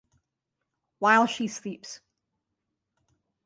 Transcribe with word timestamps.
While 0.97 1.27
She 1.27 1.45
Sleeps 1.47 2.01